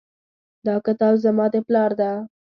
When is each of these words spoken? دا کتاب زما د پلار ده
دا 0.65 0.75
کتاب 0.85 1.13
زما 1.25 1.45
د 1.53 1.55
پلار 1.67 1.91
ده 1.99 2.11